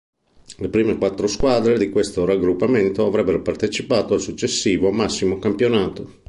Le 0.57 0.67
prime 0.67 0.97
quattro 0.97 1.27
squadre 1.27 1.77
di 1.77 1.91
questo 1.91 2.25
raggruppamento 2.25 3.05
avrebbero 3.05 3.43
partecipato 3.43 4.15
al 4.15 4.19
successivo 4.19 4.89
massimo 4.91 5.37
campionato. 5.37 6.17